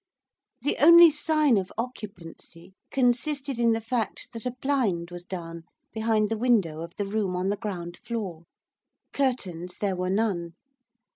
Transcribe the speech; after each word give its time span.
The 0.63 0.77
only 0.79 1.11
sign 1.11 1.57
of 1.57 1.71
occupancy 1.77 2.73
consisted 2.89 3.59
in 3.59 3.73
the 3.73 3.79
fact 3.79 4.33
that 4.33 4.47
a 4.47 4.55
blind 4.59 5.11
was 5.11 5.23
down 5.23 5.65
behind 5.93 6.29
the 6.29 6.39
window 6.39 6.81
of 6.81 6.95
the 6.95 7.05
room 7.05 7.35
on 7.35 7.49
the 7.49 7.55
ground 7.55 7.97
floor. 7.97 8.45
Curtains 9.13 9.77
there 9.77 9.95
were 9.95 10.09
none. 10.09 10.55